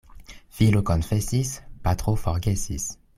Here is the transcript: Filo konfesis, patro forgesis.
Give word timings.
Filo 0.49 0.81
konfesis, 0.81 1.61
patro 1.83 2.15
forgesis. 2.15 2.97